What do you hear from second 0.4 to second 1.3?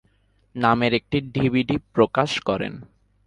নামের একটি